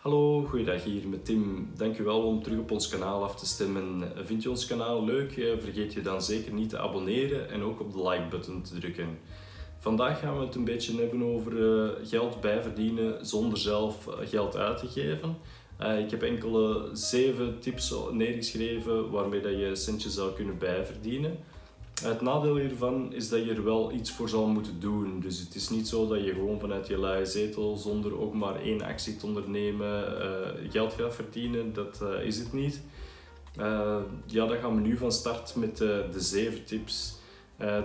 Hallo, 0.00 0.44
goeiedag 0.44 0.84
hier 0.84 1.08
met 1.08 1.24
Tim. 1.24 1.70
Dankjewel 1.76 2.22
om 2.22 2.42
terug 2.42 2.58
op 2.58 2.70
ons 2.70 2.88
kanaal 2.88 3.24
af 3.24 3.36
te 3.36 3.46
stemmen. 3.46 4.12
Vind 4.24 4.42
je 4.42 4.50
ons 4.50 4.66
kanaal 4.66 5.04
leuk? 5.04 5.36
Eh, 5.36 5.58
vergeet 5.58 5.92
je 5.92 6.02
dan 6.02 6.22
zeker 6.22 6.52
niet 6.52 6.68
te 6.68 6.78
abonneren 6.78 7.50
en 7.50 7.62
ook 7.62 7.80
op 7.80 7.92
de 7.92 8.08
like-button 8.08 8.62
te 8.62 8.78
drukken. 8.78 9.18
Vandaag 9.78 10.20
gaan 10.20 10.38
we 10.38 10.44
het 10.44 10.54
een 10.54 10.64
beetje 10.64 11.00
hebben 11.00 11.22
over 11.22 11.52
eh, 11.52 12.08
geld 12.08 12.40
bijverdienen 12.40 13.26
zonder 13.26 13.58
zelf 13.58 14.06
eh, 14.06 14.28
geld 14.28 14.56
uit 14.56 14.78
te 14.78 14.86
geven. 14.86 15.36
ik 16.04 16.10
heb 16.10 16.22
enkele 16.22 16.90
zeven 16.92 17.58
tips 17.58 17.94
neergeschreven 18.12 19.10
waarmee 19.10 19.40
dat 19.40 19.58
je 19.58 19.76
centjes 19.76 20.14
zou 20.14 20.32
kunnen 20.32 20.58
bijverdienen. 20.58 21.38
Het 22.02 22.20
nadeel 22.20 22.56
hiervan 22.56 23.12
is 23.12 23.28
dat 23.28 23.44
je 23.44 23.54
er 23.54 23.64
wel 23.64 23.92
iets 23.92 24.10
voor 24.10 24.28
zal 24.28 24.46
moeten 24.46 24.80
doen. 24.80 25.20
Dus 25.20 25.38
het 25.38 25.54
is 25.54 25.68
niet 25.68 25.88
zo 25.88 26.08
dat 26.08 26.24
je 26.24 26.32
gewoon 26.32 26.60
vanuit 26.60 26.86
je 26.86 26.98
laaie 26.98 27.26
zetel 27.26 27.76
zonder 27.76 28.20
ook 28.20 28.34
maar 28.34 28.60
één 28.60 28.82
actie 28.82 29.16
te 29.16 29.26
ondernemen 29.26 30.04
uh, 30.18 30.70
geld 30.70 30.92
gaat 30.92 31.14
verdienen. 31.14 31.72
Dat 31.72 32.00
uh, 32.02 32.26
is 32.26 32.38
het 32.38 32.52
niet. 32.52 32.82
Uh, 33.58 33.96
ja, 34.26 34.46
dan 34.46 34.56
gaan 34.56 34.74
we 34.74 34.80
nu 34.80 34.96
van 34.96 35.12
start 35.12 35.56
met 35.56 35.76
de 35.76 36.10
zeven 36.16 36.64
tips. 36.64 37.14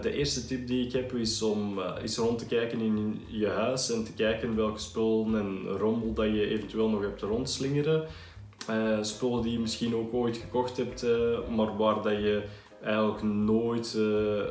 de 0.02 0.12
eerste 0.12 0.46
tip 0.46 0.68
die 0.68 0.86
ik 0.86 0.92
heb 0.92 1.14
is 1.14 1.42
om 1.42 1.80
is 2.02 2.18
rond 2.18 2.40
te 2.40 2.46
kijken 2.46 2.80
in 2.80 3.22
je 3.28 3.48
huis 3.48 3.92
en 3.92 4.04
te 4.04 4.14
kijken 4.14 4.56
welke 4.56 4.80
spullen 4.80 5.36
en 5.36 5.78
rommel 5.78 6.14
dat 6.14 6.26
je 6.26 6.48
eventueel 6.48 6.90
nog 6.90 7.02
hebt 7.02 7.22
rondslingeren. 7.22 8.08
spullen 9.02 9.42
die 9.42 9.52
je 9.52 9.60
misschien 9.60 9.96
ook 9.96 10.14
ooit 10.14 10.38
gekocht 10.38 10.78
hebt, 10.78 11.06
maar 11.56 11.78
waar 11.78 12.02
dat 12.02 12.14
je 12.14 12.44
eigenlijk 12.86 13.22
nooit, 13.24 13.96
uh, 13.98 14.44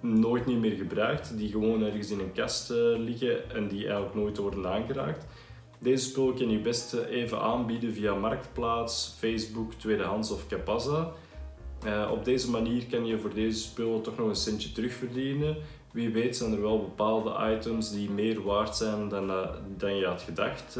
nooit 0.00 0.46
niet 0.46 0.58
meer 0.58 0.76
gebruikt, 0.76 1.38
die 1.38 1.48
gewoon 1.48 1.82
ergens 1.82 2.10
in 2.10 2.20
een 2.20 2.32
kast 2.32 2.70
uh, 2.70 2.78
liggen 2.98 3.50
en 3.50 3.68
die 3.68 3.84
eigenlijk 3.84 4.14
nooit 4.14 4.36
worden 4.36 4.66
aangeraakt. 4.66 5.26
Deze 5.78 6.04
spullen 6.04 6.34
kan 6.34 6.50
je 6.50 6.58
best 6.58 6.92
even 6.92 7.40
aanbieden 7.40 7.92
via 7.92 8.14
Marktplaats, 8.14 9.14
Facebook, 9.18 9.74
Tweedehands 9.74 10.30
of 10.30 10.46
Capazza. 10.46 11.12
Op 12.10 12.24
deze 12.24 12.50
manier 12.50 12.86
kan 12.86 13.06
je 13.06 13.18
voor 13.18 13.34
deze 13.34 13.58
spullen 13.58 14.02
toch 14.02 14.16
nog 14.16 14.28
een 14.28 14.36
centje 14.36 14.72
terugverdienen. 14.72 15.56
Wie 15.92 16.10
weet 16.10 16.36
zijn 16.36 16.52
er 16.52 16.60
wel 16.60 16.78
bepaalde 16.78 17.54
items 17.56 17.92
die 17.92 18.10
meer 18.10 18.42
waard 18.42 18.76
zijn 18.76 19.08
dan, 19.08 19.32
dan 19.76 19.96
je 19.96 20.06
had 20.06 20.22
gedacht. 20.22 20.78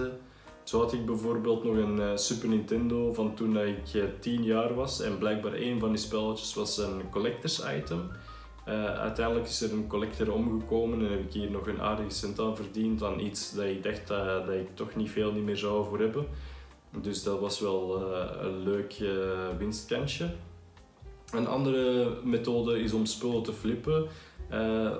Zo 0.70 0.80
had 0.80 0.92
ik 0.92 1.06
bijvoorbeeld 1.06 1.64
nog 1.64 1.76
een 1.76 1.96
uh, 1.96 2.16
Super 2.16 2.48
Nintendo 2.48 3.12
van 3.12 3.34
toen 3.34 3.58
ik 3.58 3.94
uh, 3.94 4.04
10 4.20 4.44
jaar 4.44 4.74
was 4.74 5.00
en 5.00 5.18
blijkbaar 5.18 5.52
een 5.52 5.80
van 5.80 5.88
die 5.88 5.98
spelletjes 5.98 6.54
was 6.54 6.78
een 6.78 7.10
collectors 7.10 7.62
item. 7.76 8.10
Uh, 8.68 8.84
uiteindelijk 8.84 9.46
is 9.46 9.60
er 9.60 9.72
een 9.72 9.86
collector 9.86 10.32
omgekomen 10.32 11.00
en 11.00 11.10
heb 11.10 11.20
ik 11.20 11.32
hier 11.32 11.50
nog 11.50 11.66
een 11.66 11.80
aardige 11.80 12.10
cent 12.10 12.40
aan 12.40 12.56
verdiend 12.56 13.02
aan 13.02 13.20
iets 13.20 13.52
dat 13.52 13.64
ik 13.64 13.82
dacht 13.82 14.08
dat 14.08 14.48
ik 14.48 14.76
toch 14.76 14.94
niet 14.94 15.10
veel 15.10 15.32
niet 15.32 15.44
meer 15.44 15.56
zou 15.56 15.88
voor 15.88 15.98
hebben. 15.98 16.26
Dus 16.90 17.22
dat 17.22 17.40
was 17.40 17.60
wel 17.60 18.02
een 18.40 18.62
leuk 18.62 18.94
winstkantje. 19.58 20.30
Een 21.32 21.46
andere 21.46 22.10
methode 22.24 22.80
is 22.82 22.92
om 22.92 23.06
spullen 23.06 23.42
te 23.42 23.52
flippen. 23.52 24.06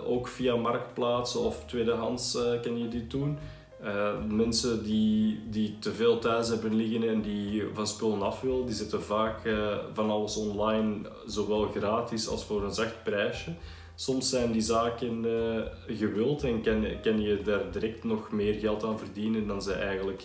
ook 0.06 0.28
via 0.28 0.56
marktplaatsen 0.56 1.40
of 1.40 1.64
tweedehands 1.66 2.38
kan 2.62 2.78
je 2.78 2.88
dit 2.88 3.10
doen. 3.10 3.38
Uh, 3.84 4.12
mensen 4.28 4.82
die, 4.82 5.40
die 5.50 5.78
te 5.78 5.92
veel 5.92 6.18
thuis 6.18 6.48
hebben 6.48 6.74
liggen 6.74 7.08
en 7.08 7.22
die 7.22 7.64
van 7.72 7.86
spullen 7.86 8.22
af 8.22 8.40
willen, 8.40 8.66
die 8.66 8.74
zetten 8.74 9.02
vaak 9.02 9.44
uh, 9.44 9.76
van 9.92 10.10
alles 10.10 10.36
online, 10.36 10.96
zowel 11.26 11.68
gratis 11.74 12.28
als 12.28 12.44
voor 12.44 12.64
een 12.64 12.74
zacht 12.74 13.02
prijsje. 13.02 13.50
Soms 13.94 14.28
zijn 14.28 14.52
die 14.52 14.60
zaken 14.60 15.24
uh, 15.24 15.96
gewild 15.96 16.44
en 16.44 16.62
kan, 16.62 16.86
kan 17.02 17.20
je 17.22 17.42
daar 17.42 17.70
direct 17.72 18.04
nog 18.04 18.30
meer 18.30 18.54
geld 18.54 18.84
aan 18.84 18.98
verdienen 18.98 19.46
dan 19.46 19.62
ze 19.62 19.72
eigenlijk 19.72 20.22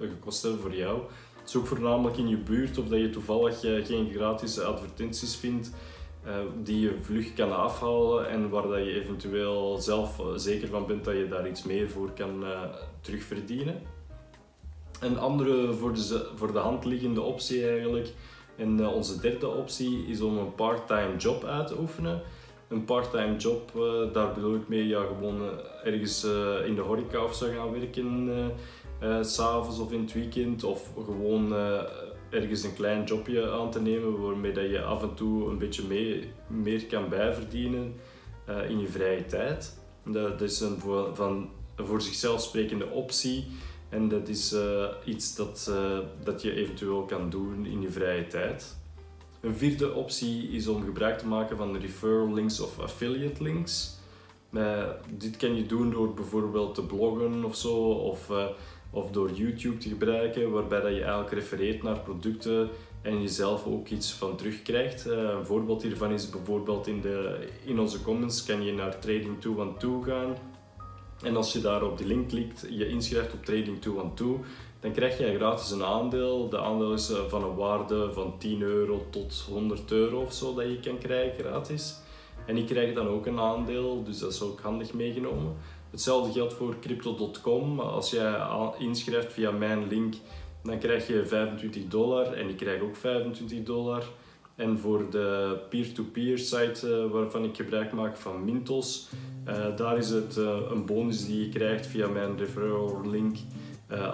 gekost 0.00 0.42
hebben 0.42 0.60
voor 0.60 0.74
jou. 0.74 1.00
Zoek 1.44 1.66
voornamelijk 1.66 2.16
in 2.16 2.28
je 2.28 2.36
buurt 2.36 2.78
of 2.78 2.88
dat 2.88 2.98
je 2.98 3.10
toevallig 3.10 3.60
geen 3.60 4.10
gratis 4.14 4.60
advertenties 4.60 5.36
vindt 5.36 5.70
die 6.62 6.80
je 6.80 6.96
vlug 7.00 7.34
kan 7.34 7.56
afhalen 7.56 8.28
en 8.28 8.48
waar 8.48 8.68
dat 8.68 8.78
je 8.78 9.00
eventueel 9.00 9.78
zelf 9.78 10.22
zeker 10.36 10.68
van 10.68 10.86
bent 10.86 11.04
dat 11.04 11.14
je 11.14 11.28
daar 11.28 11.48
iets 11.48 11.62
meer 11.62 11.90
voor 11.90 12.10
kan 12.10 12.42
uh, 12.42 12.60
terugverdienen. 13.00 13.80
Een 15.00 15.18
andere 15.18 15.72
voor 15.72 15.92
de, 15.92 16.30
voor 16.34 16.52
de 16.52 16.58
hand 16.58 16.84
liggende 16.84 17.20
optie 17.20 17.68
eigenlijk, 17.68 18.12
en 18.56 18.88
onze 18.88 19.20
derde 19.20 19.48
optie, 19.48 20.06
is 20.06 20.20
om 20.20 20.38
een 20.38 20.54
part-time 20.54 21.16
job 21.16 21.44
uit 21.44 21.66
te 21.66 21.78
oefenen. 21.78 22.22
Een 22.68 22.84
part-time 22.84 23.36
job, 23.36 23.72
daar 24.12 24.32
bedoel 24.32 24.54
ik 24.54 24.68
mee 24.68 24.86
ja, 24.86 25.04
gewoon 25.04 25.40
ergens 25.84 26.24
in 26.64 26.74
de 26.74 26.82
horeca 26.86 27.24
of 27.24 27.34
zo 27.34 27.46
gaan 27.56 27.72
werken, 27.72 28.30
s'avonds 29.20 29.78
of 29.78 29.92
in 29.92 30.00
het 30.00 30.12
weekend, 30.12 30.64
of 30.64 30.90
gewoon 31.04 31.54
ergens 32.30 32.62
een 32.62 32.74
klein 32.74 33.04
jobje 33.04 33.50
aan 33.50 33.70
te 33.70 33.80
nemen 33.80 34.20
waarmee 34.20 34.52
dat 34.52 34.70
je 34.70 34.82
af 34.82 35.02
en 35.02 35.14
toe 35.14 35.50
een 35.50 35.58
beetje 35.58 35.82
mee, 35.82 36.32
meer 36.46 36.86
kan 36.86 37.08
bijverdienen 37.08 37.94
uh, 38.48 38.70
in 38.70 38.78
je 38.80 38.86
vrije 38.86 39.26
tijd. 39.26 39.78
Dat, 40.04 40.40
is 40.40 40.60
een 40.60 40.78
voor, 40.78 41.16
van, 41.16 41.48
voor 41.76 42.02
zichzelf 42.02 42.42
sprekende 42.42 42.86
optie 42.86 43.46
en 43.88 44.08
dat 44.08 44.28
is 44.28 44.52
uh, 44.52 44.84
iets 45.04 45.36
dat, 45.36 45.66
uh, 45.70 45.98
dat 46.24 46.42
je 46.42 46.54
eventueel 46.54 47.04
kan 47.04 47.30
doen 47.30 47.66
in 47.66 47.80
je 47.80 47.90
vrije 47.90 48.26
tijd. 48.26 48.76
Een 49.40 49.56
vierde 49.56 49.92
optie 49.92 50.48
is 50.48 50.66
om 50.66 50.84
gebruik 50.84 51.18
te 51.18 51.26
maken 51.26 51.56
van 51.56 51.76
referral 51.76 52.34
links 52.34 52.60
of 52.60 52.78
affiliate 52.78 53.42
links. 53.42 53.94
dit 55.10 55.36
kan 55.36 55.56
je 55.56 55.66
doen 55.66 55.90
door 55.90 56.14
bijvoorbeeld 56.14 56.74
te 56.74 56.82
bloggen 56.82 57.44
of 57.44 57.56
zo, 57.56 57.76
of 57.90 58.30
of 58.96 59.10
door 59.10 59.32
YouTube 59.32 59.76
te 59.76 59.88
gebruiken, 59.88 60.50
waarbij 60.50 60.80
dat 60.80 60.90
je 60.90 61.00
eigenlijk 61.00 61.32
refereert 61.32 61.82
naar 61.82 61.98
producten 61.98 62.68
en 63.02 63.22
jezelf 63.22 63.66
ook 63.66 63.88
iets 63.88 64.12
van 64.12 64.36
terugkrijgt. 64.36 65.06
Uh, 65.06 65.12
een 65.12 65.46
voorbeeld 65.46 65.82
hiervan 65.82 66.12
is 66.12 66.30
bijvoorbeeld 66.30 66.86
in, 66.86 67.00
de, 67.00 67.48
in 67.64 67.80
onze 67.80 68.02
comments 68.02 68.44
kan 68.44 68.64
je 68.64 68.72
naar 68.72 68.98
Trading 68.98 69.40
212 69.40 70.04
gaan. 70.04 70.36
En 71.22 71.36
als 71.36 71.52
je 71.52 71.60
daar 71.60 71.82
op 71.82 71.98
die 71.98 72.06
link 72.06 72.28
klikt, 72.28 72.66
je 72.70 72.88
inschrijft 72.88 73.32
op 73.32 73.44
Trading 73.44 73.80
212, 73.80 74.36
dan 74.80 74.92
krijg 74.92 75.18
je 75.18 75.36
gratis 75.36 75.70
een 75.70 75.84
aandeel. 75.84 76.48
De 76.48 76.60
aandeel 76.60 76.92
is 76.92 77.10
eh, 77.10 77.18
van 77.28 77.44
een 77.44 77.54
waarde 77.54 78.12
van 78.12 78.34
10 78.38 78.62
euro 78.62 79.06
tot 79.10 79.46
100 79.48 79.92
euro 79.92 80.20
of 80.20 80.32
zo 80.32 80.54
dat 80.54 80.64
je 80.64 80.80
kan 80.80 80.98
krijgen 80.98 81.44
gratis. 81.44 81.96
En 82.46 82.56
ik 82.56 82.66
krijg 82.66 82.94
dan 82.94 83.08
ook 83.08 83.26
een 83.26 83.38
aandeel, 83.38 84.04
dus 84.04 84.18
dat 84.18 84.32
is 84.32 84.42
ook 84.42 84.60
handig 84.60 84.92
meegenomen. 84.92 85.56
Hetzelfde 85.90 86.32
geldt 86.32 86.54
voor 86.54 86.78
crypto.com. 86.80 87.80
Als 87.80 88.10
jij 88.10 88.40
inschrijft 88.78 89.32
via 89.32 89.50
mijn 89.50 89.88
link, 89.88 90.14
dan 90.62 90.78
krijg 90.78 91.06
je 91.06 91.26
25 91.26 91.88
dollar 91.88 92.32
en 92.32 92.48
ik 92.48 92.56
krijg 92.56 92.80
ook 92.80 92.96
25 92.96 93.62
dollar. 93.62 94.04
En 94.56 94.78
voor 94.78 95.10
de 95.10 95.56
peer-to-peer 95.68 96.38
site 96.38 96.88
uh, 96.88 97.12
waarvan 97.12 97.44
ik 97.44 97.56
gebruik 97.56 97.92
maak 97.92 98.16
van 98.16 98.44
Mintos, 98.44 99.08
uh, 99.48 99.76
daar 99.76 99.98
is 99.98 100.10
het 100.10 100.36
uh, 100.36 100.56
een 100.70 100.86
bonus 100.86 101.26
die 101.26 101.40
je 101.40 101.48
krijgt 101.48 101.86
via 101.86 102.08
mijn 102.08 102.38
referral 102.38 103.00
link 103.10 103.36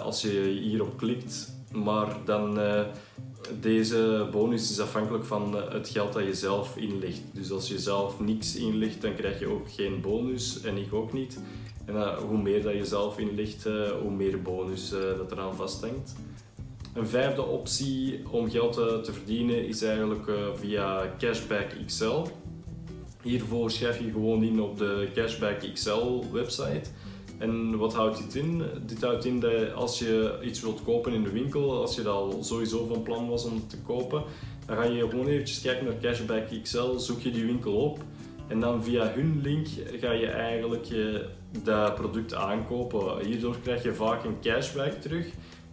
als 0.03 0.21
je 0.21 0.59
hierop 0.63 0.97
klikt. 0.97 1.55
Maar 1.71 2.17
dan 2.25 2.59
deze 3.59 4.27
bonus 4.31 4.71
is 4.71 4.79
afhankelijk 4.79 5.25
van 5.25 5.55
het 5.71 5.89
geld 5.89 6.13
dat 6.13 6.23
je 6.23 6.33
zelf 6.33 6.77
inlegt. 6.77 7.21
Dus 7.33 7.51
als 7.51 7.67
je 7.67 7.79
zelf 7.79 8.19
niks 8.19 8.55
inlegt, 8.55 9.01
dan 9.01 9.15
krijg 9.15 9.39
je 9.39 9.47
ook 9.47 9.71
geen 9.71 10.01
bonus 10.01 10.61
en 10.61 10.77
ik 10.77 10.93
ook 10.93 11.13
niet. 11.13 11.39
En 11.85 11.95
uh, 11.95 12.17
hoe 12.17 12.41
meer 12.41 12.61
dat 12.61 12.73
je 12.73 12.85
zelf 12.85 13.17
inlegt, 13.17 13.67
uh, 13.67 13.91
hoe 14.01 14.11
meer 14.11 14.41
bonus 14.41 14.93
uh, 14.93 14.99
dat 14.99 15.31
eraan 15.31 15.55
vasthangt. 15.55 16.15
Een 16.93 17.07
vijfde 17.07 17.45
optie 17.45 18.19
om 18.29 18.49
geld 18.49 18.73
te 18.73 19.13
verdienen 19.13 19.67
is 19.67 19.81
eigenlijk 19.81 20.31
via 20.55 21.15
Cashback 21.17 21.67
XL. 21.85 22.21
Hiervoor 23.21 23.71
schrijf 23.71 23.99
je 23.99 24.11
gewoon 24.11 24.43
in 24.43 24.61
op 24.61 24.77
de 24.77 25.07
Cashback 25.13 25.73
XL 25.73 26.23
website. 26.31 26.89
En 27.37 27.77
wat 27.77 27.93
houdt 27.93 28.17
dit 28.17 28.35
in? 28.35 28.63
Dit 28.85 29.01
houdt 29.01 29.25
in 29.25 29.39
dat 29.39 29.73
als 29.73 29.99
je 29.99 30.39
iets 30.43 30.61
wilt 30.61 30.83
kopen 30.83 31.13
in 31.13 31.23
de 31.23 31.31
winkel, 31.31 31.81
als 31.81 31.95
je 31.95 32.01
dat 32.01 32.13
al 32.13 32.43
sowieso 32.43 32.85
van 32.85 33.03
plan 33.03 33.29
was 33.29 33.45
om 33.45 33.53
het 33.53 33.69
te 33.69 33.77
kopen, 33.77 34.23
dan 34.65 34.77
ga 34.77 34.83
je 34.83 35.09
gewoon 35.09 35.27
eventjes 35.27 35.61
kijken 35.61 35.85
naar 35.85 35.97
Cashback 36.01 36.61
XL, 36.63 36.97
zoek 36.97 37.21
je 37.21 37.31
die 37.31 37.45
winkel 37.45 37.73
op 37.73 37.99
en 38.47 38.59
dan 38.59 38.83
via 38.83 39.11
hun 39.13 39.39
link 39.43 39.67
ga 39.99 40.11
je 40.11 40.27
eigenlijk 40.27 40.87
dat 41.63 41.95
product 41.95 42.33
aankopen. 42.33 43.25
Hierdoor 43.25 43.57
krijg 43.63 43.83
je 43.83 43.93
vaak 43.93 44.23
een 44.23 44.39
cashback 44.41 44.91
terug, 44.91 45.27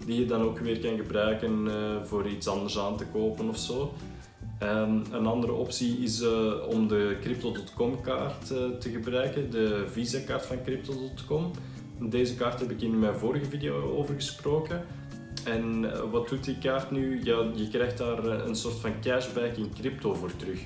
die 0.06 0.20
je 0.20 0.26
dan 0.26 0.43
ook 0.43 0.58
weer 0.58 0.78
kan 0.78 0.96
gebruiken 0.96 1.67
uh, 1.67 1.75
voor 2.05 2.28
iets 2.28 2.49
anders 2.49 2.78
aan 2.78 2.96
te 2.96 3.06
kopen 3.12 3.49
of 3.49 3.58
zo. 3.58 3.93
Um, 4.62 5.02
een 5.12 5.26
andere 5.26 5.52
optie 5.52 5.99
is 5.99 6.22
uh, 6.22 6.52
om 6.69 6.88
de 6.88 7.17
Crypto.com 7.20 8.00
kaart 8.00 8.50
uh, 8.50 8.58
te 8.78 8.90
gebruiken, 8.90 9.50
de 9.50 9.84
Visa 9.87 10.19
kaart 10.26 10.46
van 10.46 10.62
Crypto.com. 10.64 11.50
Deze 11.99 12.34
kaart 12.34 12.61
heb 12.61 12.70
ik 12.70 12.82
in 12.82 12.99
mijn 12.99 13.14
vorige 13.14 13.44
video 13.44 13.96
over 13.96 14.14
gesproken. 14.14 14.84
En 15.44 15.90
wat 16.11 16.28
doet 16.28 16.44
die 16.44 16.58
kaart 16.58 16.90
nu? 16.90 17.20
Ja, 17.25 17.46
je 17.55 17.69
krijgt 17.69 17.99
daar 17.99 18.25
een 18.25 18.56
soort 18.56 18.75
van 18.75 18.93
cashback 19.00 19.56
in 19.56 19.73
crypto 19.75 20.14
voor 20.14 20.37
terug. 20.37 20.61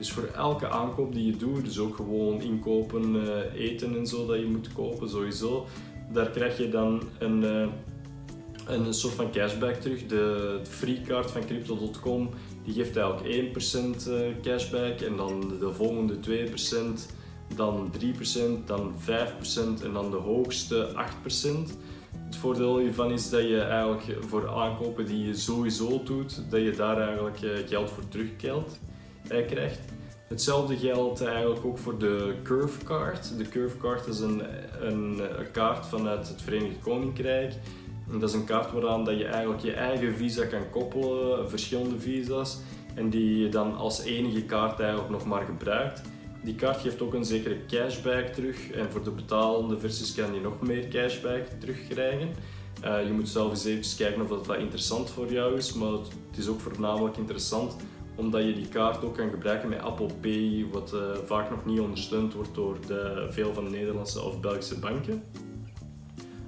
Dus 0.00 0.12
voor 0.12 0.28
elke 0.36 0.68
aankoop 0.68 1.14
die 1.14 1.26
je 1.26 1.36
doet, 1.36 1.64
dus 1.64 1.78
ook 1.78 1.96
gewoon 1.96 2.40
inkopen, 2.40 3.14
uh, 3.14 3.54
eten 3.54 3.96
en 3.96 4.06
zo 4.06 4.26
dat 4.26 4.38
je 4.38 4.46
moet 4.46 4.72
kopen, 4.72 5.08
sowieso, 5.08 5.66
daar 6.12 6.30
krijg 6.30 6.58
je 6.58 6.68
dan 6.68 7.02
een, 7.18 7.42
uh, 7.42 7.66
een 8.66 8.94
soort 8.94 9.14
van 9.14 9.30
cashback 9.30 9.74
terug. 9.74 10.00
De, 10.06 10.60
de 10.62 10.70
free 10.70 11.00
card 11.02 11.30
van 11.30 11.44
Crypto.com 11.44 12.30
die 12.64 12.74
geeft 12.74 12.96
eigenlijk 12.96 13.58
1% 13.58 14.40
cashback 14.42 15.00
en 15.00 15.16
dan 15.16 15.52
de 15.58 15.72
volgende 15.72 16.14
2% 16.14 17.16
dan 17.56 17.92
3%, 17.98 18.64
dan 18.64 18.94
5% 18.98 19.82
en 19.84 19.92
dan 19.92 20.10
de 20.10 20.16
hoogste 20.16 20.88
8%. 20.88 21.70
Het 22.12 22.36
voordeel 22.36 22.78
hiervan 22.78 23.10
is 23.10 23.30
dat 23.30 23.42
je 23.42 23.60
eigenlijk 23.60 24.24
voor 24.26 24.48
aankopen 24.48 25.06
die 25.06 25.26
je 25.26 25.34
sowieso 25.34 26.02
doet, 26.02 26.42
dat 26.50 26.60
je 26.60 26.70
daar 26.70 27.00
eigenlijk 27.00 27.42
eh, 27.42 27.68
geld 27.68 27.90
voor 27.90 28.08
terugkrijgt. 28.08 28.80
Krijgt. 29.30 29.78
Hetzelfde 30.28 30.76
geldt 30.76 31.24
eigenlijk 31.24 31.64
ook 31.64 31.78
voor 31.78 31.98
de 31.98 32.34
Curve 32.42 32.84
Card. 32.84 33.38
De 33.38 33.48
Curve 33.48 33.76
Card 33.76 34.06
is 34.06 34.20
een, 34.20 34.42
een, 34.80 35.20
kaart 35.52 35.86
vanuit 35.86 36.28
het 36.28 36.42
Verenigd 36.42 36.80
Koninkrijk. 36.82 37.52
dat 38.10 38.28
is 38.28 38.34
een 38.34 38.44
kaart 38.44 38.72
waaraan 38.72 39.04
dat 39.04 39.18
je 39.18 39.24
eigenlijk 39.24 39.62
je 39.62 39.72
eigen 39.72 40.14
visa 40.14 40.44
kan 40.44 40.70
koppelen, 40.70 41.50
verschillende 41.50 42.00
visa's, 42.00 42.58
en 42.94 43.10
die 43.10 43.38
je 43.38 43.48
dan 43.48 43.76
als 43.76 44.02
enige 44.02 44.42
kaart 44.42 44.80
eigenlijk 44.80 45.10
nog 45.10 45.26
maar 45.26 45.44
gebruikt. 45.44 46.02
Die 46.42 46.54
kaart 46.54 46.80
geeft 46.80 47.02
ook 47.02 47.14
een 47.14 47.24
zekere 47.24 47.66
cashback 47.66 48.26
terug 48.26 48.70
en 48.70 48.90
voor 48.90 49.04
de 49.04 49.10
betalende 49.10 49.78
versies 49.78 50.14
kan 50.14 50.34
je 50.34 50.40
nog 50.40 50.60
meer 50.60 50.88
cashback 50.88 51.46
terugkrijgen. 51.58 52.28
Uh, 52.84 53.06
je 53.06 53.12
moet 53.12 53.28
zelf 53.28 53.50
eens 53.50 53.64
even 53.64 53.96
kijken 53.96 54.22
of 54.22 54.28
dat, 54.28 54.44
dat 54.44 54.56
interessant 54.56 55.10
voor 55.10 55.32
jou 55.32 55.56
is, 55.56 55.72
maar 55.72 55.92
het 55.92 56.38
is 56.38 56.48
ook 56.48 56.60
voornamelijk 56.60 57.16
interessant 57.16 57.76
omdat 58.20 58.44
je 58.44 58.54
die 58.54 58.68
kaart 58.68 59.04
ook 59.04 59.14
kan 59.14 59.30
gebruiken 59.30 59.68
met 59.68 59.80
Apple 59.80 60.10
Pay, 60.20 60.66
wat 60.72 60.92
uh, 60.94 61.00
vaak 61.24 61.50
nog 61.50 61.64
niet 61.64 61.80
ondersteund 61.80 62.34
wordt 62.34 62.54
door 62.54 62.76
de, 62.86 63.26
veel 63.30 63.54
van 63.54 63.64
de 63.64 63.70
Nederlandse 63.70 64.22
of 64.22 64.40
Belgische 64.40 64.78
banken. 64.78 65.22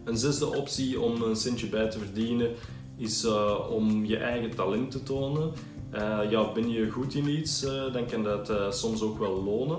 Een 0.04 0.16
zesde 0.16 0.56
optie 0.56 1.00
om 1.00 1.22
een 1.22 1.36
centje 1.36 1.66
bij 1.66 1.90
te 1.90 1.98
verdienen 1.98 2.50
is 2.96 3.24
uh, 3.24 3.70
om 3.70 4.04
je 4.04 4.16
eigen 4.16 4.54
talent 4.54 4.90
te 4.90 5.02
tonen. 5.02 5.52
Uh, 5.94 6.20
ja, 6.30 6.52
ben 6.52 6.70
je 6.70 6.90
goed 6.90 7.14
in 7.14 7.28
iets, 7.28 7.60
dan 7.92 8.06
kan 8.06 8.22
dat 8.22 8.74
soms 8.74 9.02
ook 9.02 9.18
wel 9.18 9.42
lonen. 9.42 9.78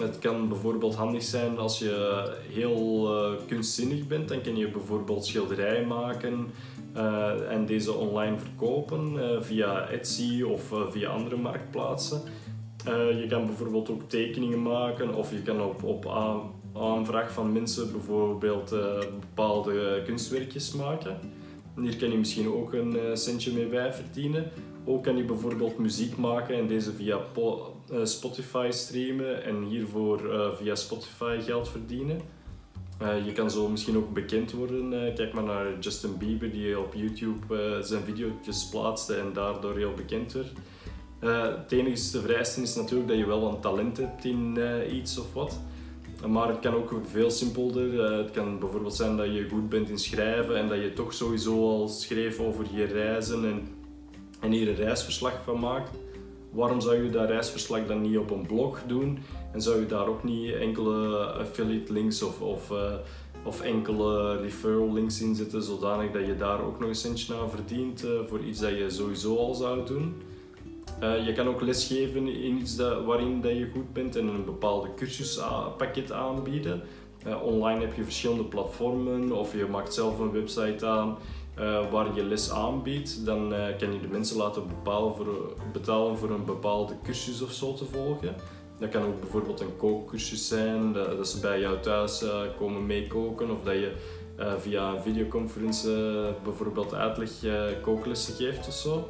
Het 0.00 0.18
kan 0.18 0.48
bijvoorbeeld 0.48 0.94
handig 0.94 1.22
zijn 1.22 1.58
als 1.58 1.78
je 1.78 2.24
heel 2.52 3.10
kunstzinnig 3.46 4.06
bent, 4.06 4.28
dan 4.28 4.40
kan 4.40 4.56
je 4.56 4.70
bijvoorbeeld 4.70 5.26
schilderijen 5.26 5.86
maken 5.86 6.46
en 7.48 7.66
deze 7.66 7.92
online 7.92 8.38
verkopen 8.38 9.18
via 9.44 9.88
Etsy 9.88 10.42
of 10.42 10.72
via 10.90 11.08
andere 11.08 11.36
marktplaatsen. 11.36 12.20
je 13.20 13.26
kan 13.28 13.46
bijvoorbeeld 13.46 13.90
ook 13.90 14.08
tekeningen 14.08 14.62
maken 14.62 15.14
of 15.14 15.30
je 15.30 15.42
kan 15.42 15.62
op, 15.62 15.82
op 15.82 16.06
aanvraag 16.74 17.32
van 17.32 17.52
mensen 17.52 17.92
bijvoorbeeld 17.92 18.74
bepaalde 19.20 20.02
kunstwerkjes 20.04 20.72
maken. 20.72 21.18
hier 21.80 21.96
kan 21.96 22.10
je 22.10 22.18
misschien 22.18 22.48
ook 22.48 22.72
een 22.72 23.16
centje 23.16 23.52
mee 23.52 23.66
bij 23.66 23.92
verdienen. 23.92 24.50
Ook 24.84 25.02
kan 25.02 25.16
je 25.16 25.24
bijvoorbeeld 25.24 25.78
muziek 25.78 26.16
maken 26.16 26.56
en 26.56 26.66
deze 26.66 26.92
via 26.92 27.18
eh, 27.90 28.04
Spotify 28.04 28.68
streamen 28.70 29.44
en 29.44 29.62
hiervoor 29.62 30.20
via 30.58 30.74
Spotify 30.74 31.38
geld 31.40 31.68
verdienen. 31.68 32.20
Uh, 33.02 33.26
je 33.26 33.32
kan 33.32 33.50
zo 33.50 33.68
misschien 33.68 33.96
ook 33.96 34.12
bekend 34.12 34.52
worden. 34.52 35.14
kijk 35.14 35.32
maar 35.32 35.42
naar 35.42 35.78
Justin 35.80 36.18
Bieber 36.18 36.50
die 36.50 36.78
op 36.78 36.94
YouTube 36.94 37.80
zijn 37.82 38.02
video's 38.02 38.68
plaatste 38.70 39.14
en 39.14 39.32
daardoor 39.32 39.76
heel 39.76 39.92
bekend 39.94 40.32
werd. 40.32 40.52
het 41.58 41.72
enige 41.72 42.20
vereiste 42.20 42.62
is 42.62 42.74
natuurlijk 42.74 43.08
dat 43.08 43.18
je 43.18 43.26
wel 43.26 43.48
een 43.48 43.60
talent 43.60 43.96
hebt 43.96 44.24
in 44.24 44.58
iets 44.92 45.18
of 45.18 45.32
wat. 45.32 45.58
Maar 46.26 46.48
het 46.48 46.60
kan 46.60 46.74
ook 46.74 46.94
veel 47.10 47.30
simpelder. 47.30 48.16
het 48.16 48.30
kan 48.30 48.58
bijvoorbeeld 48.58 48.94
zijn 48.94 49.16
dat 49.16 49.26
je 49.26 49.48
goed 49.48 49.68
bent 49.68 49.88
in 49.88 49.98
schrijven 49.98 50.56
en 50.56 50.68
dat 50.68 50.78
je 50.78 50.92
toch 50.92 51.12
sowieso 51.12 51.68
al 51.68 51.88
schreef 51.88 52.38
over 52.38 52.64
je 52.72 52.84
reizen 52.84 53.44
en 53.44 53.76
en 54.40 54.52
hier 54.52 54.68
een 54.68 54.74
reisverslag 54.74 55.42
van 55.44 55.60
maakt, 55.60 55.90
waarom 56.56 56.80
zou 56.80 57.02
je 57.02 57.10
dat 57.10 57.28
reisverslag 57.28 57.86
dan 57.86 58.00
niet 58.00 58.18
op 58.18 58.30
een 58.30 58.46
blog 58.46 58.82
doen? 58.86 59.18
En 59.52 59.62
zou 59.62 59.80
je 59.80 59.86
daar 59.86 60.06
ook 60.06 60.24
niet 60.24 60.54
enkele 60.54 61.26
affiliate 61.26 61.92
links 61.92 62.22
of, 62.22 62.40
of, 62.40 62.70
uh, 62.70 62.92
of 63.44 63.60
enkele 63.60 64.36
referral 64.40 64.92
links 64.92 65.20
in 65.20 65.34
zetten, 65.34 65.62
zodanig 65.62 66.10
dat 66.10 66.26
je 66.26 66.36
daar 66.36 66.64
ook 66.64 66.78
nog 66.78 66.88
een 66.88 66.94
centje 66.94 67.34
aan 67.34 67.50
verdient 67.50 68.04
uh, 68.04 68.10
voor 68.26 68.40
iets 68.40 68.60
dat 68.60 68.70
je 68.70 68.90
sowieso 68.90 69.36
al 69.36 69.54
zou 69.54 69.86
doen? 69.86 70.14
Uh, 71.02 71.26
je 71.26 71.32
kan 71.32 71.48
ook 71.48 71.60
lesgeven 71.60 72.28
in 72.28 72.56
iets 72.56 72.76
dat, 72.76 73.04
waarin 73.04 73.40
dat 73.40 73.52
je 73.52 73.70
goed 73.72 73.92
bent 73.92 74.16
en 74.16 74.26
een 74.26 74.44
bepaalde 74.44 74.88
cursuspakket 74.96 76.12
aanbieden. 76.12 76.82
online 77.42 77.80
heb 77.80 77.94
je 77.94 78.04
verschillende 78.04 78.44
platformen 78.44 79.32
of 79.32 79.52
je 79.52 79.66
maakt 79.66 79.94
zelf 79.94 80.18
een 80.18 80.32
website 80.32 80.86
aan 80.86 81.16
uh, 81.60 81.90
waar 81.90 82.14
je 82.14 82.24
les 82.24 82.50
aanbiedt, 82.50 83.24
dan 83.24 83.52
uh, 83.52 83.58
kan 83.78 83.92
je 83.92 84.00
de 84.00 84.08
mensen 84.08 84.36
laten 84.36 84.62
voor, 84.84 85.54
betalen 85.72 86.18
voor 86.18 86.30
een 86.30 86.44
bepaalde 86.44 86.94
cursus 87.02 87.42
of 87.42 87.52
zo 87.52 87.74
te 87.74 87.84
volgen. 87.84 88.34
Dat 88.78 88.88
kan 88.88 89.02
ook 89.02 89.20
bijvoorbeeld 89.20 89.60
een 89.60 89.76
kookcursus 89.76 90.48
zijn, 90.48 90.92
dat, 90.92 91.16
dat 91.16 91.28
ze 91.28 91.40
bij 91.40 91.60
jou 91.60 91.80
thuis 91.80 92.22
uh, 92.22 92.40
komen 92.58 92.86
meekoken 92.86 93.50
of 93.50 93.62
dat 93.62 93.74
je 93.74 93.92
via 94.58 94.92
een 94.92 95.02
videoconferentie 95.02 95.90
bijvoorbeeld 96.44 96.94
uitleg 96.94 97.30
kooklessen 97.82 98.34
geeft 98.34 98.66
of 98.68 98.74
zo. 98.74 99.08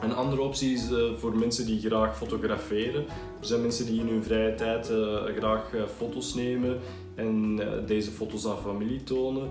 Een 0.00 0.14
andere 0.14 0.42
optie 0.42 0.72
is 0.72 0.88
voor 1.16 1.36
mensen 1.36 1.66
die 1.66 1.80
graag 1.80 2.16
fotograferen. 2.16 3.04
Er 3.40 3.46
zijn 3.46 3.60
mensen 3.60 3.86
die 3.86 4.00
in 4.00 4.08
hun 4.08 4.24
vrije 4.24 4.54
tijd 4.54 4.92
graag 5.36 5.70
foto's 5.96 6.34
nemen 6.34 6.78
en 7.14 7.60
deze 7.86 8.10
foto's 8.10 8.46
aan 8.46 8.58
familie 8.58 9.02
tonen. 9.02 9.48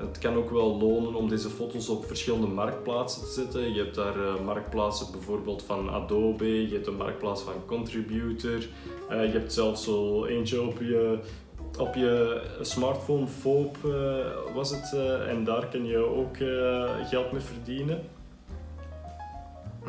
Het 0.00 0.18
kan 0.18 0.34
ook 0.34 0.50
wel 0.50 0.78
lonen 0.78 1.14
om 1.14 1.28
deze 1.28 1.48
foto's 1.48 1.88
op 1.88 2.04
verschillende 2.04 2.46
marktplaatsen 2.46 3.22
te 3.22 3.28
zetten. 3.28 3.72
Je 3.72 3.82
hebt 3.82 3.94
daar 3.94 4.16
uh, 4.16 4.40
marktplaatsen 4.44 5.06
bijvoorbeeld 5.12 5.62
van 5.62 5.90
Adobe, 5.90 6.68
je 6.68 6.74
hebt 6.74 6.86
een 6.86 6.96
marktplaats 6.96 7.42
van 7.42 7.54
Contributor, 7.66 8.58
uh, 9.10 9.24
je 9.24 9.38
hebt 9.38 9.52
zelfs 9.52 9.84
zo 9.84 10.24
eentje 10.24 10.62
op 10.62 10.78
je, 10.78 11.18
op 11.78 11.94
je 11.94 12.42
smartphone, 12.60 13.26
Foop 13.26 13.76
uh, 13.84 14.26
was 14.54 14.70
het, 14.70 14.92
en 15.28 15.44
daar 15.44 15.68
kan 15.68 15.86
je 15.86 15.98
ook 15.98 16.36
geld 17.08 17.32
mee 17.32 17.40
verdienen. 17.40 18.00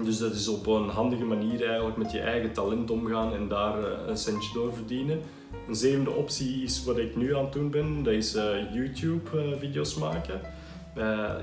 Dus 0.04 0.18
dat 0.18 0.34
is 0.34 0.48
op 0.48 0.68
een 0.68 0.90
handige 0.90 1.26
manier 1.26 1.66
eigenlijk 1.66 1.98
met 1.98 2.12
je 2.12 2.20
eigen 2.20 2.52
talent 2.52 2.92
omgaan 2.92 3.34
en 3.34 3.48
daar 3.48 4.08
een 4.08 4.18
centje 4.18 4.54
door 4.54 4.74
verdienen. 4.74 5.22
Een 5.68 5.76
zevende 5.76 6.12
optie 6.12 6.64
is 6.64 6.84
wat 6.84 6.98
ik 6.98 7.16
nu 7.16 7.36
aan 7.36 7.44
het 7.44 7.54
doen 7.54 7.70
ben, 7.70 8.04
dat 8.04 8.14
is 8.14 8.36
uh, 8.36 8.74
YouTube 8.74 9.38
uh, 9.38 9.58
video's 9.60 9.96
maken. 9.96 10.42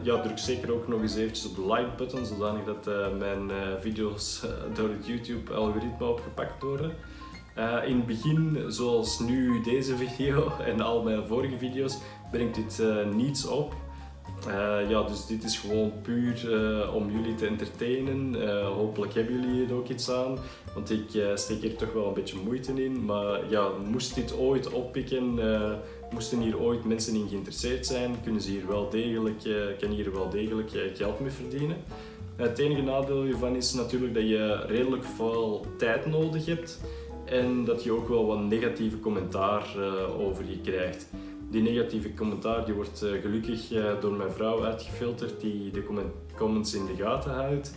Ja, 0.02 0.20
druk 0.22 0.38
zeker 0.38 0.72
ook 0.72 0.88
nog 0.88 1.00
eens 1.00 1.16
eventjes 1.16 1.46
op 1.46 1.54
de 1.54 1.72
like 1.72 1.90
button, 1.96 2.26
zodanig 2.26 2.64
dat 2.64 2.88
mijn 3.18 3.50
video's 3.80 4.42
door 4.74 4.88
het 4.88 5.06
YouTube 5.06 5.52
algoritme 5.52 6.06
opgepakt 6.06 6.62
worden. 6.62 6.92
in 7.86 7.96
het 7.96 8.06
begin, 8.06 8.64
zoals 8.68 9.18
nu 9.18 9.62
deze 9.62 9.96
video 10.04 10.52
en 10.64 10.80
al 10.80 11.02
mijn 11.02 11.26
vorige 11.26 11.58
video's, 11.58 11.98
brengt 12.30 12.54
dit 12.54 12.82
niets 13.14 13.46
op. 13.46 13.74
Uh, 14.46 14.90
ja, 14.90 15.02
dus 15.02 15.26
dit 15.26 15.44
is 15.44 15.58
gewoon 15.58 15.92
puur 16.02 16.50
uh, 16.50 16.94
om 16.94 17.10
jullie 17.10 17.34
te 17.34 17.46
entertainen. 17.46 18.34
Uh, 18.34 18.68
hopelijk 18.68 19.14
hebben 19.14 19.40
jullie 19.40 19.68
er 19.68 19.74
ook 19.74 19.88
iets 19.88 20.10
aan, 20.10 20.38
want 20.74 20.90
ik 20.90 21.22
steek 21.34 21.60
hier 21.60 21.76
toch 21.76 21.92
wel 21.92 22.06
een 22.06 22.14
beetje 22.14 22.36
moeite 22.44 22.84
in. 22.84 23.04
Maar 23.04 23.50
ja, 23.50 23.68
moest 23.90 24.14
dit 24.14 24.38
ooit 24.38 24.72
oppikken, 24.72 25.38
moesten 26.10 26.40
hier 26.40 26.58
ooit 26.58 26.84
mensen 26.84 27.14
in 27.14 27.28
geïnteresseerd 27.28 27.86
zijn, 27.86 28.14
kunnen 28.22 28.40
ze 28.40 28.50
hier 28.50 28.66
wel 28.66 28.88
degelijk, 28.88 29.42
kan 29.80 29.90
hier 29.90 30.12
wel 30.12 30.28
degelijk 30.28 30.70
geld 30.94 31.20
mee 31.20 31.30
verdienen. 31.30 31.76
Het 32.36 32.58
enige 32.58 32.82
nadeel 32.82 33.22
hiervan 33.22 33.56
is 33.56 33.72
natuurlijk 33.72 34.14
dat 34.14 34.28
je 34.28 34.64
redelijk 34.66 35.04
veel 35.04 35.66
tijd 35.78 36.06
nodig 36.06 36.46
hebt 36.46 36.80
en 37.24 37.64
dat 37.64 37.84
je 37.84 37.92
ook 37.92 38.08
wel 38.08 38.26
wat 38.26 38.40
negatieve 38.40 39.00
commentaar 39.00 39.66
over 40.18 40.44
je 40.48 40.60
krijgt. 40.60 41.08
Die 41.50 41.62
negatieve 41.62 42.14
commentaar 42.14 42.64
die 42.64 42.74
wordt 42.74 43.02
uh, 43.02 43.20
gelukkig 43.20 43.72
uh, 43.72 44.00
door 44.00 44.12
mijn 44.12 44.30
vrouw 44.30 44.64
uitgefilterd 44.64 45.40
die 45.40 45.70
de 45.70 45.84
comments 46.36 46.74
in 46.74 46.86
de 46.86 47.02
gaten 47.02 47.30
houdt. 47.30 47.74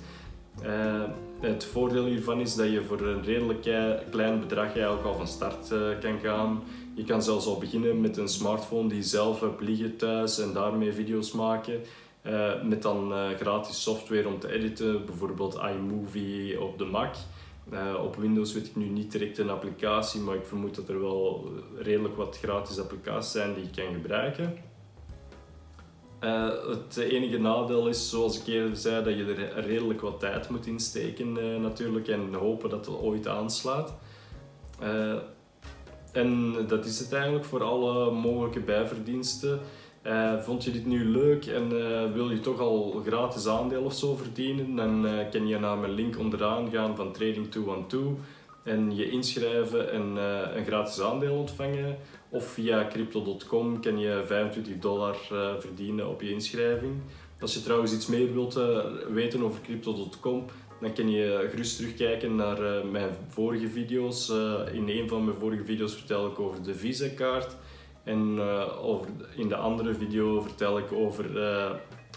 Uh, 0.63 1.03
het 1.39 1.65
voordeel 1.65 2.05
hiervan 2.05 2.39
is 2.39 2.55
dat 2.55 2.71
je 2.71 2.83
voor 2.83 3.01
een 3.01 3.23
redelijk 3.23 3.61
klein 4.09 4.39
bedrag 4.39 4.73
eigenlijk 4.73 5.05
al 5.05 5.13
van 5.13 5.27
start 5.27 5.67
kan 5.99 6.19
gaan. 6.19 6.63
Je 6.93 7.03
kan 7.03 7.23
zelfs 7.23 7.45
al 7.45 7.57
beginnen 7.57 8.01
met 8.01 8.17
een 8.17 8.27
smartphone 8.27 8.89
die 8.89 9.03
zelf 9.03 9.39
hebt 9.39 9.61
liggen 9.61 9.97
thuis 9.97 10.39
en 10.39 10.53
daarmee 10.53 10.93
video's 10.93 11.31
maken. 11.31 11.81
met 12.63 12.81
dan 12.81 13.13
gratis 13.39 13.83
software 13.83 14.27
om 14.27 14.39
te 14.39 14.51
editen, 14.51 15.05
bijvoorbeeld 15.05 15.59
iMovie 15.75 16.61
op 16.61 16.77
de 16.77 16.85
Mac. 16.85 17.15
Uh, 17.70 18.03
op 18.03 18.15
Windows 18.15 18.53
weet 18.53 18.68
ik 18.68 18.75
nu 18.75 18.86
niet 18.86 19.12
direct 19.12 19.38
een 19.38 19.50
applicatie, 19.50 20.22
maar 20.22 20.36
ik 20.36 20.46
vermoed 20.46 20.75
dat 20.75 20.89
er 20.89 21.01
wel 21.01 21.50
redelijk 21.77 22.15
wat 22.15 22.38
gratis 22.38 22.80
applicaties 22.80 23.32
zijn 23.32 23.53
die 23.53 23.63
je 23.63 23.70
kan 23.84 23.94
gebruiken. 23.94 24.58
Uh, 26.24 26.50
het 26.68 26.98
enige 26.98 27.38
nadeel 27.38 27.88
is, 27.88 28.10
zoals 28.10 28.39
ik 28.39 28.48
eerder 28.48 28.75
zei, 28.75 29.03
dat 29.03 29.18
je 29.18 29.34
er 29.34 29.65
redelijk 29.65 30.01
wat 30.01 30.20
tijd 30.20 30.50
moet 30.50 30.65
insteken 30.65 31.38
uh, 31.38 31.62
natuurlijk 31.62 32.08
en 32.08 32.34
hopen 32.34 32.70
dat 32.70 32.86
het 32.86 32.96
ooit 32.96 33.27
aanslaat. 33.27 33.94
en 36.12 36.56
dat 36.68 36.86
is 36.86 37.00
het 37.00 37.13
eigenlijk 37.13 37.46
voor 37.46 37.63
alle 37.63 38.12
mogelijke 38.12 38.60
bijverdiensten. 38.60 39.60
Uh, 40.08 40.41
vond 40.41 40.63
je 40.63 40.72
dit 40.72 40.86
nu 40.86 41.05
leuk 41.05 41.46
en 41.46 41.74
uh, 41.74 42.12
wil 42.13 42.29
je 42.29 42.39
toch 42.39 42.60
al 42.60 43.01
gratis 43.05 43.48
aandeel 43.48 43.84
of 43.84 43.93
zo 43.93 44.15
verdienen, 44.15 44.75
dan 44.75 45.05
uh, 45.05 45.29
kan 45.31 45.48
je 45.48 45.60
naar 45.60 45.77
mijn 45.77 45.93
link 45.93 46.20
onderaan 46.20 46.70
gaan 46.72 46.96
van 46.96 47.15
Trading212 47.15 47.98
en 48.63 48.96
je 48.96 49.10
inschrijven 49.10 49.91
en 49.91 50.15
een 50.58 50.65
gratis 50.65 51.01
aandeel 51.01 51.36
ontvangen. 51.36 51.98
Of 52.29 52.46
via 52.46 52.88
crypto.com 52.88 53.81
kan 53.81 54.00
je 54.00 54.24
25 54.25 54.79
dollar 54.79 55.15
verdienen 55.60 56.10
op 56.10 56.22
je 56.22 56.31
inschrijving. 56.31 56.93
Als 57.39 57.53
je 57.53 57.62
trouwens 57.62 57.93
iets 57.93 58.08
meer 58.08 58.34
wilt 58.34 58.60
weten 59.10 59.43
over 59.43 59.62
crypto.com, 59.62 60.46
dan 60.81 60.93
kan 60.93 61.12
je 61.12 61.48
gerust 61.51 61.77
terugkijken 61.77 62.36
naar 62.36 62.86
mijn 62.86 63.10
vorige 63.27 63.67
video's. 63.67 64.29
in 64.74 64.89
een 64.89 65.08
van 65.10 65.25
mijn 65.25 65.38
vorige 65.38 65.63
video's 65.63 65.93
vertel 65.93 66.27
ik 66.27 66.39
over 66.39 66.63
de 66.63 66.75
Visa-kaart. 66.75 67.55
En 68.03 68.36
uh, 68.36 68.86
over, 68.86 69.08
in 69.36 69.48
de 69.48 69.55
andere 69.55 69.93
video 69.93 70.41
vertel 70.41 70.77
ik 70.77 70.91
over, 70.91 71.38
uh, 71.38 71.72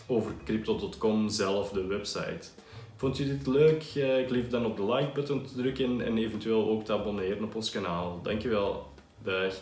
over 0.06 0.32
crypto.com 0.44 1.28
zelf, 1.28 1.70
de 1.70 1.86
website. 1.86 2.48
Vond 2.96 3.16
je 3.16 3.24
dit 3.24 3.46
leuk? 3.46 3.92
Uh, 3.96 4.18
ik 4.18 4.50
dan 4.50 4.66
op 4.66 4.76
de 4.76 4.92
like 4.94 5.12
button 5.14 5.42
te 5.42 5.54
drukken 5.54 6.00
en 6.00 6.18
eventueel 6.18 6.68
ook 6.68 6.84
te 6.84 6.92
abonneren 6.92 7.44
op 7.44 7.54
ons 7.54 7.70
kanaal. 7.70 8.20
Dankjewel. 8.22 8.86
Dag. 9.22 9.54